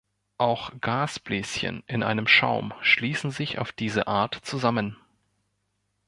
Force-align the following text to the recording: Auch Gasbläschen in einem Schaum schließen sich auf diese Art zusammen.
Auch 0.39 0.71
Gasbläschen 0.81 1.83
in 1.85 2.01
einem 2.01 2.25
Schaum 2.25 2.73
schließen 2.81 3.29
sich 3.29 3.59
auf 3.59 3.71
diese 3.71 4.07
Art 4.07 4.33
zusammen. 4.33 4.97